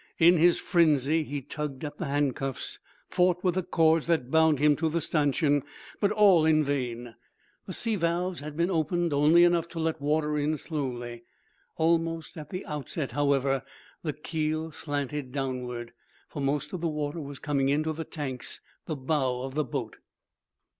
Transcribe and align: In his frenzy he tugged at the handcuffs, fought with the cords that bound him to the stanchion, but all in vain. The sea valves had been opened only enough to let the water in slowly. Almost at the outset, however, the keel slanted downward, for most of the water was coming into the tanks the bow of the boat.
In 0.17 0.37
his 0.37 0.57
frenzy 0.59 1.21
he 1.23 1.43
tugged 1.43 1.85
at 1.85 1.99
the 1.99 2.07
handcuffs, 2.07 2.79
fought 3.07 3.43
with 3.43 3.53
the 3.53 3.61
cords 3.61 4.07
that 4.07 4.31
bound 4.31 4.57
him 4.57 4.75
to 4.77 4.89
the 4.89 4.99
stanchion, 4.99 5.61
but 5.99 6.09
all 6.09 6.43
in 6.43 6.63
vain. 6.63 7.13
The 7.67 7.73
sea 7.73 7.97
valves 7.97 8.39
had 8.39 8.57
been 8.57 8.71
opened 8.71 9.13
only 9.13 9.43
enough 9.43 9.67
to 9.67 9.79
let 9.79 9.99
the 9.99 10.03
water 10.05 10.39
in 10.39 10.57
slowly. 10.57 11.21
Almost 11.77 12.35
at 12.35 12.49
the 12.49 12.65
outset, 12.65 13.11
however, 13.11 13.61
the 14.01 14.13
keel 14.13 14.71
slanted 14.71 15.31
downward, 15.31 15.93
for 16.27 16.41
most 16.41 16.73
of 16.73 16.81
the 16.81 16.87
water 16.87 17.21
was 17.21 17.37
coming 17.37 17.69
into 17.69 17.93
the 17.93 18.03
tanks 18.03 18.59
the 18.87 18.95
bow 18.95 19.43
of 19.43 19.53
the 19.53 19.63
boat. 19.63 19.97